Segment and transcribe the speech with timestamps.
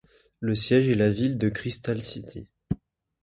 [0.39, 2.49] Le siège est la ville de Crystal City.